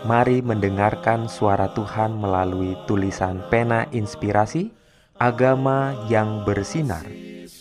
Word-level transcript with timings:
Mari 0.00 0.40
mendengarkan 0.40 1.28
suara 1.28 1.68
Tuhan 1.76 2.16
melalui 2.16 2.72
tulisan 2.88 3.44
pena 3.52 3.84
inspirasi 3.92 4.72
Agama 5.20 5.92
yang 6.08 6.40
bersinar 6.48 7.04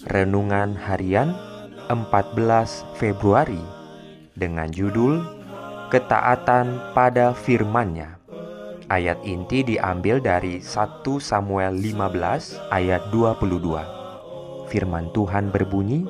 Renungan 0.08 0.72
harian 0.72 1.36
14 1.92 2.00
Februari 2.96 3.60
Dengan 4.40 4.72
judul 4.72 5.20
Ketaatan 5.92 6.96
pada 6.96 7.36
firman-Nya. 7.36 8.16
Ayat 8.88 9.20
inti 9.28 9.68
diambil 9.68 10.24
dari 10.24 10.64
1 10.64 11.04
Samuel 11.20 11.76
15 11.76 12.72
ayat 12.72 13.04
22 13.12 14.72
Firman 14.72 15.12
Tuhan 15.12 15.52
berbunyi 15.52 16.08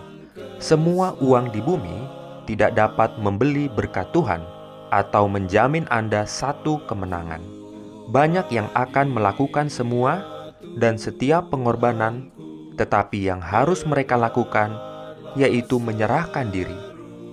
Semua 0.62 1.18
uang 1.18 1.50
di 1.50 1.58
bumi 1.58 1.98
tidak 2.46 2.76
dapat 2.78 3.16
membeli 3.18 3.66
berkat 3.66 4.08
Tuhan 4.14 4.40
atau 4.94 5.26
menjamin 5.26 5.88
Anda 5.90 6.28
satu 6.28 6.84
kemenangan. 6.86 7.42
Banyak 8.12 8.52
yang 8.52 8.68
akan 8.76 9.10
melakukan 9.10 9.66
semua 9.72 10.22
dan 10.76 11.00
setiap 11.00 11.50
pengorbanan, 11.50 12.30
tetapi 12.76 13.26
yang 13.26 13.40
harus 13.42 13.82
mereka 13.88 14.14
lakukan 14.14 14.76
yaitu 15.34 15.82
menyerahkan 15.82 16.46
diri 16.54 16.78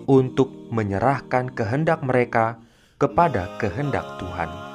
untuk 0.09 0.49
menyerahkan 0.73 1.53
kehendak 1.53 2.01
mereka 2.01 2.57
kepada 2.97 3.45
kehendak 3.61 4.05
Tuhan. 4.17 4.70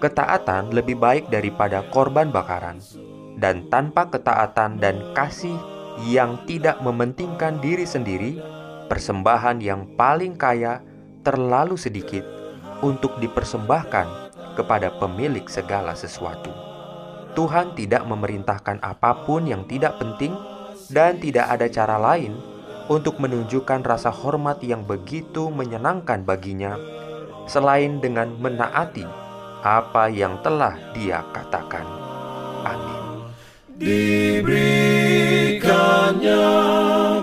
Ketaatan 0.00 0.72
lebih 0.72 0.96
baik 0.96 1.28
daripada 1.28 1.84
korban 1.92 2.32
bakaran, 2.32 2.80
dan 3.36 3.68
tanpa 3.68 4.08
ketaatan 4.08 4.80
dan 4.80 5.12
kasih 5.12 5.60
yang 6.08 6.40
tidak 6.48 6.80
mementingkan 6.80 7.60
diri 7.60 7.84
sendiri, 7.84 8.40
persembahan 8.88 9.60
yang 9.60 9.84
paling 10.00 10.40
kaya 10.40 10.80
terlalu 11.20 11.76
sedikit 11.76 12.24
untuk 12.80 13.20
dipersembahkan 13.20 14.32
kepada 14.56 14.88
pemilik 14.96 15.44
segala 15.52 15.92
sesuatu. 15.92 16.48
Tuhan 17.36 17.76
tidak 17.76 18.08
memerintahkan 18.08 18.80
apa 18.80 19.28
pun 19.28 19.44
yang 19.44 19.68
tidak 19.68 20.00
penting, 20.00 20.32
dan 20.88 21.20
tidak 21.20 21.44
ada 21.44 21.68
cara 21.68 22.00
lain 22.00 22.40
untuk 22.88 23.20
menunjukkan 23.20 23.84
rasa 23.84 24.08
hormat 24.08 24.64
yang 24.64 24.82
begitu 24.82 25.52
menyenangkan 25.52 26.24
baginya 26.24 26.74
selain 27.46 28.02
dengan 28.02 28.34
menaati 28.40 29.29
apa 29.60 30.08
yang 30.08 30.40
telah 30.40 30.72
Dia 30.96 31.20
katakan. 31.32 31.84
Amin. 32.64 33.00
Diberikannya 33.80 36.44